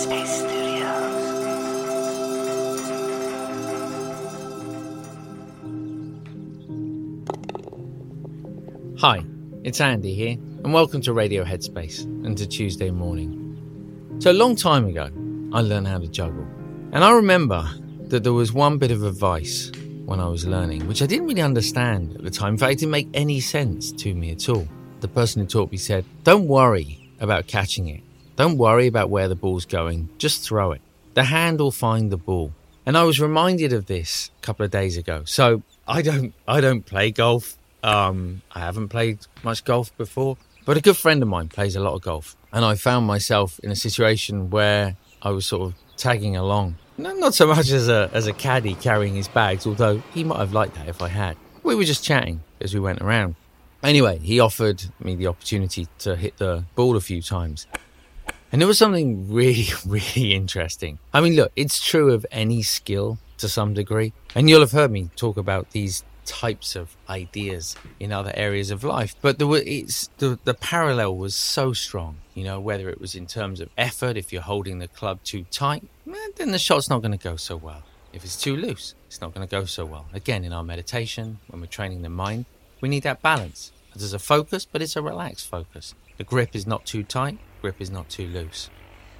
Hi, 0.00 0.08
it's 9.62 9.78
Andy 9.78 10.14
here, 10.14 10.38
and 10.64 10.72
welcome 10.72 11.02
to 11.02 11.12
Radio 11.12 11.44
Headspace 11.44 12.04
and 12.24 12.38
to 12.38 12.46
Tuesday 12.46 12.90
morning. 12.90 14.16
So, 14.20 14.30
a 14.30 14.32
long 14.32 14.56
time 14.56 14.86
ago, 14.86 15.10
I 15.52 15.60
learned 15.60 15.86
how 15.86 15.98
to 15.98 16.08
juggle. 16.08 16.46
And 16.92 17.04
I 17.04 17.10
remember 17.12 17.68
that 18.04 18.22
there 18.22 18.32
was 18.32 18.54
one 18.54 18.78
bit 18.78 18.90
of 18.90 19.02
advice 19.02 19.70
when 20.06 20.18
I 20.18 20.28
was 20.28 20.46
learning, 20.46 20.88
which 20.88 21.02
I 21.02 21.06
didn't 21.06 21.26
really 21.26 21.42
understand 21.42 22.14
at 22.14 22.22
the 22.22 22.30
time. 22.30 22.54
In 22.54 22.58
fact, 22.58 22.72
it 22.72 22.78
didn't 22.78 22.92
make 22.92 23.08
any 23.12 23.40
sense 23.40 23.92
to 23.92 24.14
me 24.14 24.30
at 24.30 24.48
all. 24.48 24.66
The 25.00 25.08
person 25.08 25.42
who 25.42 25.46
taught 25.46 25.70
me 25.70 25.76
said, 25.76 26.06
Don't 26.24 26.46
worry 26.46 27.12
about 27.20 27.46
catching 27.48 27.88
it. 27.88 28.02
Don't 28.40 28.56
worry 28.56 28.86
about 28.86 29.10
where 29.10 29.28
the 29.28 29.34
ball's 29.34 29.66
going. 29.66 30.08
Just 30.16 30.40
throw 30.42 30.72
it. 30.72 30.80
The 31.12 31.24
hand 31.24 31.60
will 31.60 31.70
find 31.70 32.10
the 32.10 32.16
ball. 32.16 32.54
And 32.86 32.96
I 32.96 33.02
was 33.02 33.20
reminded 33.20 33.74
of 33.74 33.84
this 33.84 34.30
a 34.38 34.40
couple 34.40 34.64
of 34.64 34.70
days 34.70 34.96
ago. 34.96 35.24
So 35.26 35.62
I 35.86 36.00
don't 36.00 36.32
I 36.48 36.62
don't 36.62 36.86
play 36.86 37.10
golf. 37.10 37.58
Um, 37.82 38.40
I 38.50 38.60
haven't 38.60 38.88
played 38.88 39.18
much 39.42 39.62
golf 39.66 39.94
before, 39.98 40.38
but 40.64 40.78
a 40.78 40.80
good 40.80 40.96
friend 40.96 41.22
of 41.22 41.28
mine 41.28 41.48
plays 41.48 41.76
a 41.76 41.80
lot 41.80 41.92
of 41.92 42.00
golf, 42.00 42.34
and 42.50 42.64
I 42.64 42.76
found 42.76 43.06
myself 43.06 43.60
in 43.62 43.70
a 43.70 43.76
situation 43.76 44.48
where 44.48 44.96
I 45.20 45.32
was 45.32 45.44
sort 45.44 45.62
of 45.68 45.74
tagging 45.98 46.34
along. 46.34 46.76
No, 46.96 47.12
not 47.12 47.34
so 47.34 47.46
much 47.46 47.70
as 47.70 47.90
a 47.90 48.08
as 48.14 48.26
a 48.26 48.32
caddy 48.32 48.74
carrying 48.74 49.16
his 49.16 49.28
bags, 49.28 49.66
although 49.66 49.98
he 50.14 50.24
might 50.24 50.38
have 50.38 50.54
liked 50.54 50.76
that 50.76 50.88
if 50.88 51.02
I 51.02 51.08
had. 51.08 51.36
We 51.62 51.74
were 51.74 51.84
just 51.84 52.02
chatting 52.02 52.40
as 52.58 52.72
we 52.72 52.80
went 52.80 53.02
around. 53.02 53.34
Anyway, 53.82 54.18
he 54.18 54.40
offered 54.40 54.82
me 54.98 55.14
the 55.14 55.26
opportunity 55.26 55.88
to 55.98 56.14
hit 56.14 56.36
the 56.36 56.64
ball 56.74 56.96
a 56.96 57.00
few 57.00 57.22
times. 57.22 57.66
And 58.52 58.60
there 58.60 58.66
was 58.68 58.78
something 58.78 59.32
really, 59.32 59.68
really 59.86 60.34
interesting. 60.34 60.98
I 61.12 61.20
mean, 61.20 61.36
look, 61.36 61.52
it's 61.56 61.84
true 61.84 62.12
of 62.12 62.26
any 62.30 62.62
skill 62.62 63.18
to 63.38 63.48
some 63.48 63.74
degree. 63.74 64.12
And 64.34 64.48
you'll 64.48 64.60
have 64.60 64.72
heard 64.72 64.90
me 64.90 65.10
talk 65.16 65.36
about 65.36 65.70
these 65.70 66.04
types 66.24 66.76
of 66.76 66.96
ideas 67.08 67.74
in 67.98 68.12
other 68.12 68.32
areas 68.34 68.70
of 68.70 68.84
life. 68.84 69.16
But 69.20 69.38
there 69.38 69.46
were, 69.46 69.62
it's, 69.64 70.08
the, 70.18 70.38
the 70.44 70.54
parallel 70.54 71.16
was 71.16 71.34
so 71.34 71.72
strong, 71.72 72.18
you 72.34 72.44
know, 72.44 72.60
whether 72.60 72.88
it 72.88 73.00
was 73.00 73.14
in 73.14 73.26
terms 73.26 73.60
of 73.60 73.68
effort, 73.76 74.16
if 74.16 74.32
you're 74.32 74.42
holding 74.42 74.78
the 74.78 74.88
club 74.88 75.20
too 75.24 75.44
tight, 75.50 75.82
eh, 76.08 76.14
then 76.36 76.52
the 76.52 76.58
shot's 76.58 76.88
not 76.88 77.02
going 77.02 77.16
to 77.16 77.22
go 77.22 77.36
so 77.36 77.56
well. 77.56 77.82
If 78.12 78.24
it's 78.24 78.36
too 78.36 78.56
loose, 78.56 78.94
it's 79.06 79.20
not 79.20 79.34
going 79.34 79.46
to 79.46 79.50
go 79.50 79.64
so 79.64 79.84
well. 79.84 80.06
Again, 80.12 80.44
in 80.44 80.52
our 80.52 80.64
meditation, 80.64 81.38
when 81.48 81.60
we're 81.60 81.66
training 81.66 82.02
the 82.02 82.08
mind, 82.08 82.44
we 82.80 82.88
need 82.88 83.02
that 83.04 83.22
balance. 83.22 83.72
There's 83.94 84.12
a 84.12 84.18
focus, 84.18 84.64
but 84.64 84.82
it's 84.82 84.96
a 84.96 85.02
relaxed 85.02 85.48
focus. 85.48 85.94
The 86.16 86.24
grip 86.24 86.54
is 86.54 86.66
not 86.66 86.86
too 86.86 87.02
tight, 87.02 87.38
grip 87.60 87.80
is 87.80 87.90
not 87.90 88.08
too 88.08 88.26
loose. 88.26 88.70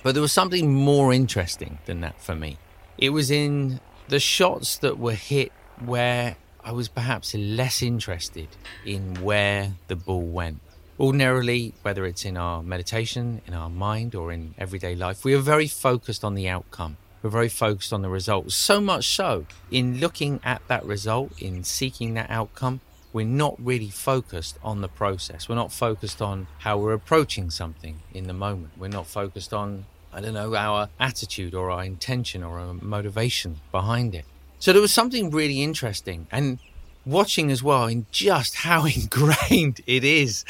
But 0.03 0.15
there 0.15 0.23
was 0.23 0.33
something 0.33 0.73
more 0.73 1.13
interesting 1.13 1.79
than 1.87 2.01
that 2.01 2.21
for 2.21 2.35
me. 2.35 2.59
It 2.97 3.11
was 3.11 3.31
in 3.31 3.81
the 4.09 4.21
shots 4.21 4.79
that 4.79 4.99
were 4.99 5.15
hit 5.15 5.53
where 5.85 6.37
I 6.63 6.73
was 6.73 6.89
perhaps 6.89 7.35
less 7.35 7.83
interested 7.83 8.49
in 8.85 9.23
where 9.23 9.73
the 9.89 9.97
ball 9.97 10.23
went. 10.23 10.61
Ordinarily, 10.99 11.73
whether 11.83 12.05
it's 12.05 12.27
in 12.27 12.37
our 12.37 12.63
meditation, 12.63 13.41
in 13.47 13.55
our 13.55 13.71
mind, 13.71 14.15
or 14.15 14.33
in 14.33 14.55
everyday 14.59 14.95
life, 14.95 15.25
we 15.25 15.35
are 15.35 15.39
very 15.39 15.67
focused 15.67 16.25
on 16.25 16.35
the 16.35 16.49
outcome. 16.49 16.99
We're 17.23 17.31
very 17.31 17.49
focused 17.49 17.93
on 17.93 18.03
the 18.03 18.11
result. 18.11 18.53
So 18.53 18.81
much 18.81 19.09
so, 19.09 19.47
in 19.71 19.99
looking 19.99 20.41
at 20.45 20.61
that 20.69 20.85
result, 20.85 21.41
in 21.41 21.65
seeking 21.65 22.15
that 22.15 22.31
outcome, 22.31 22.81
we're 23.13 23.27
not 23.27 23.57
really 23.59 23.91
focused 23.91 24.59
on 24.63 24.81
the 24.81 24.89
process. 24.89 25.49
We're 25.49 25.57
not 25.57 25.73
focused 25.73 26.23
on 26.23 26.47
how 26.59 26.79
we're 26.79 26.93
approaching 26.93 27.51
something 27.51 28.01
in 28.15 28.27
the 28.27 28.33
moment. 28.33 28.73
We're 28.79 28.89
not 28.89 29.07
focused 29.07 29.53
on, 29.53 29.87
I 30.13 30.21
don't 30.21 30.35
know, 30.35 30.55
our 30.55 30.89
attitude 30.99 31.55
or 31.55 31.71
our 31.71 31.85
intention 31.85 32.43
or 32.43 32.61
our 32.61 32.75
motivation 32.75 33.61
behind 33.73 34.15
it. 34.15 34.25
So 34.59 34.73
there 34.73 34.83
was 34.83 34.93
something 34.93 35.31
really 35.31 35.63
interesting 35.63 36.27
and 36.31 36.59
watching 37.07 37.51
as 37.51 37.63
well 37.63 37.87
in 37.87 38.07
just 38.13 38.57
how 38.57 38.85
ingrained 38.95 39.81
it 39.87 40.05
is 40.05 40.45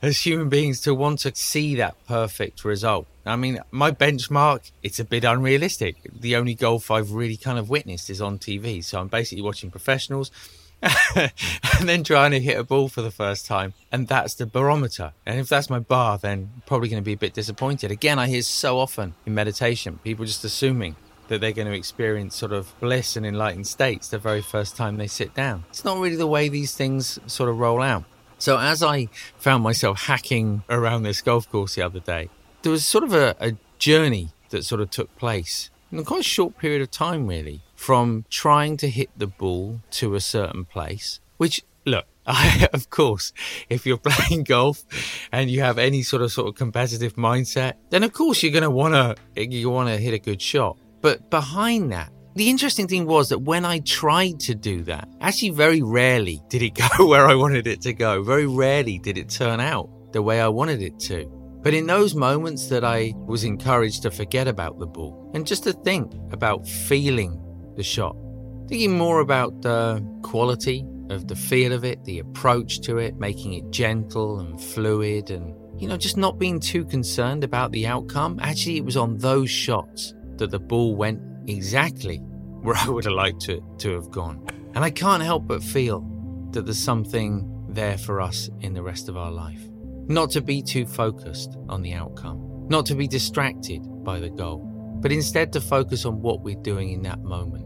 as 0.00 0.24
human 0.24 0.48
beings 0.48 0.80
to 0.82 0.94
want 0.94 1.20
to 1.20 1.34
see 1.34 1.74
that 1.74 1.96
perfect 2.06 2.64
result. 2.64 3.06
I 3.24 3.36
mean, 3.36 3.58
my 3.72 3.90
benchmark, 3.90 4.70
it's 4.84 5.00
a 5.00 5.04
bit 5.04 5.24
unrealistic. 5.24 5.96
The 6.20 6.36
only 6.36 6.54
golf 6.54 6.90
I've 6.90 7.10
really 7.10 7.36
kind 7.36 7.58
of 7.58 7.68
witnessed 7.68 8.08
is 8.08 8.20
on 8.20 8.38
TV. 8.38 8.84
So 8.84 9.00
I'm 9.00 9.08
basically 9.08 9.42
watching 9.42 9.70
professionals 9.70 10.30
and 10.82 11.88
then 11.88 12.04
trying 12.04 12.30
to 12.32 12.40
hit 12.40 12.58
a 12.58 12.64
ball 12.64 12.88
for 12.88 13.02
the 13.02 13.10
first 13.10 13.46
time. 13.46 13.74
And 13.90 14.08
that's 14.08 14.34
the 14.34 14.46
barometer. 14.46 15.12
And 15.24 15.40
if 15.40 15.48
that's 15.48 15.70
my 15.70 15.78
bar, 15.78 16.18
then 16.18 16.50
probably 16.66 16.88
going 16.88 17.02
to 17.02 17.04
be 17.04 17.14
a 17.14 17.16
bit 17.16 17.34
disappointed. 17.34 17.90
Again, 17.90 18.18
I 18.18 18.28
hear 18.28 18.42
so 18.42 18.78
often 18.78 19.14
in 19.24 19.34
meditation 19.34 19.98
people 20.04 20.24
just 20.24 20.44
assuming 20.44 20.96
that 21.28 21.40
they're 21.40 21.52
going 21.52 21.68
to 21.68 21.74
experience 21.74 22.36
sort 22.36 22.52
of 22.52 22.72
bliss 22.80 23.16
and 23.16 23.26
enlightened 23.26 23.66
states 23.66 24.08
the 24.08 24.18
very 24.18 24.42
first 24.42 24.76
time 24.76 24.96
they 24.96 25.08
sit 25.08 25.34
down. 25.34 25.64
It's 25.70 25.84
not 25.84 25.98
really 25.98 26.16
the 26.16 26.26
way 26.26 26.48
these 26.48 26.74
things 26.74 27.18
sort 27.26 27.48
of 27.50 27.58
roll 27.58 27.82
out. 27.82 28.04
So 28.38 28.58
as 28.58 28.82
I 28.82 29.08
found 29.38 29.62
myself 29.62 30.02
hacking 30.02 30.62
around 30.68 31.02
this 31.02 31.22
golf 31.22 31.50
course 31.50 31.74
the 31.74 31.82
other 31.82 32.00
day, 32.00 32.28
there 32.62 32.70
was 32.70 32.86
sort 32.86 33.02
of 33.02 33.14
a, 33.14 33.34
a 33.40 33.56
journey 33.78 34.30
that 34.50 34.64
sort 34.64 34.80
of 34.80 34.90
took 34.90 35.16
place 35.16 35.70
in 35.90 35.98
a 35.98 36.04
quite 36.04 36.24
short 36.24 36.58
period 36.58 36.82
of 36.82 36.90
time, 36.90 37.26
really, 37.26 37.62
from 37.76 38.24
trying 38.28 38.76
to 38.78 38.88
hit 38.88 39.10
the 39.16 39.26
ball 39.26 39.80
to 39.92 40.14
a 40.14 40.20
certain 40.20 40.64
place, 40.64 41.20
which 41.36 41.62
look, 41.84 42.06
I, 42.26 42.68
of 42.72 42.90
course, 42.90 43.32
if 43.70 43.86
you're 43.86 43.98
playing 44.04 44.44
golf 44.44 44.84
and 45.30 45.48
you 45.48 45.60
have 45.60 45.78
any 45.78 46.02
sort 46.02 46.22
of 46.22 46.32
sort 46.32 46.48
of 46.48 46.56
competitive 46.56 47.14
mindset, 47.14 47.74
then 47.90 48.02
of 48.02 48.12
course 48.12 48.42
you're 48.42 48.52
going 48.52 48.62
to 48.62 48.70
want 48.70 48.94
to 48.94 49.44
you 49.44 49.70
want 49.70 49.88
to 49.88 49.96
hit 49.96 50.12
a 50.12 50.18
good 50.18 50.42
shot. 50.42 50.76
But 51.00 51.30
behind 51.30 51.92
that, 51.92 52.10
the 52.34 52.50
interesting 52.50 52.88
thing 52.88 53.06
was 53.06 53.28
that 53.28 53.38
when 53.38 53.64
I 53.64 53.78
tried 53.78 54.40
to 54.40 54.54
do 54.54 54.82
that, 54.82 55.08
actually 55.20 55.50
very 55.50 55.82
rarely 55.82 56.42
did 56.48 56.62
it 56.62 56.74
go 56.98 57.06
where 57.06 57.26
I 57.26 57.34
wanted 57.34 57.66
it 57.66 57.80
to 57.82 57.94
go. 57.94 58.22
Very 58.22 58.46
rarely 58.46 58.98
did 58.98 59.16
it 59.16 59.30
turn 59.30 59.60
out 59.60 59.88
the 60.12 60.22
way 60.22 60.40
I 60.40 60.48
wanted 60.48 60.82
it 60.82 60.98
to. 61.00 61.30
But 61.62 61.74
in 61.74 61.86
those 61.86 62.14
moments 62.14 62.68
that 62.68 62.84
I 62.84 63.12
was 63.16 63.42
encouraged 63.42 64.02
to 64.02 64.10
forget 64.10 64.46
about 64.46 64.78
the 64.78 64.86
ball 64.86 65.30
and 65.34 65.46
just 65.46 65.64
to 65.64 65.72
think 65.72 66.12
about 66.30 66.66
feeling 66.66 67.42
the 67.76 67.82
shot, 67.82 68.16
thinking 68.68 68.96
more 68.96 69.20
about 69.20 69.62
the 69.62 70.04
quality 70.22 70.84
of 71.10 71.28
the 71.28 71.36
feel 71.36 71.72
of 71.72 71.84
it, 71.84 72.02
the 72.04 72.18
approach 72.18 72.80
to 72.80 72.98
it, 72.98 73.16
making 73.18 73.52
it 73.54 73.70
gentle 73.70 74.40
and 74.40 74.60
fluid 74.60 75.30
and, 75.30 75.54
you 75.80 75.88
know, 75.88 75.96
just 75.96 76.16
not 76.16 76.38
being 76.38 76.58
too 76.58 76.84
concerned 76.84 77.44
about 77.44 77.70
the 77.72 77.86
outcome. 77.86 78.38
Actually, 78.42 78.76
it 78.76 78.84
was 78.84 78.96
on 78.96 79.16
those 79.18 79.50
shots 79.50 80.14
that 80.36 80.50
the 80.50 80.58
ball 80.58 80.96
went 80.96 81.20
exactly 81.46 82.18
where 82.62 82.76
I 82.76 82.88
would 82.88 83.04
have 83.04 83.14
liked 83.14 83.40
to, 83.42 83.62
to 83.78 83.92
have 83.92 84.10
gone. 84.10 84.44
And 84.74 84.84
I 84.84 84.90
can't 84.90 85.22
help 85.22 85.46
but 85.46 85.62
feel 85.62 86.04
that 86.50 86.64
there's 86.64 86.78
something 86.78 87.52
there 87.68 87.98
for 87.98 88.20
us 88.20 88.50
in 88.60 88.74
the 88.74 88.82
rest 88.82 89.08
of 89.08 89.16
our 89.16 89.30
life. 89.30 89.62
Not 90.08 90.30
to 90.32 90.40
be 90.40 90.62
too 90.62 90.86
focused 90.86 91.56
on 91.68 91.82
the 91.82 91.92
outcome, 91.92 92.66
not 92.68 92.86
to 92.86 92.94
be 92.94 93.06
distracted 93.06 93.82
by 94.04 94.18
the 94.20 94.30
goal, 94.30 94.65
but 95.00 95.12
instead 95.12 95.52
to 95.52 95.60
focus 95.60 96.04
on 96.04 96.20
what 96.20 96.42
we're 96.42 96.62
doing 96.62 96.90
in 96.90 97.02
that 97.02 97.20
moment, 97.20 97.64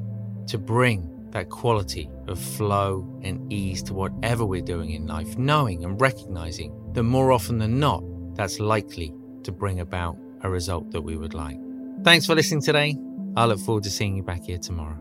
to 0.49 0.59
bring 0.59 1.09
that 1.31 1.49
quality 1.49 2.11
of 2.27 2.39
flow 2.39 3.07
and 3.23 3.53
ease 3.53 3.83
to 3.85 3.95
whatever 3.95 4.45
we're 4.45 4.61
doing 4.61 4.91
in 4.91 5.07
life, 5.07 5.39
knowing 5.39 5.85
and 5.85 6.01
recognizing 6.01 6.75
that 6.93 7.03
more 7.03 7.33
often 7.33 7.59
than 7.59 7.79
not, 7.79 8.03
that's 8.35 8.59
likely 8.59 9.15
to 9.45 9.53
bring 9.53 9.81
about 9.81 10.17
a 10.43 10.51
result 10.51 10.91
that 10.91 11.03
we 11.03 11.17
would 11.17 11.35
like. 11.35 11.59
Thanks 12.03 12.27
for 12.27 12.35
listening 12.35 12.63
today. 12.63 12.97
I 13.37 13.45
look 13.45 13.61
forward 13.61 13.85
to 13.85 13.91
seeing 13.91 14.17
you 14.17 14.23
back 14.23 14.43
here 14.43 14.59
tomorrow. 14.59 14.99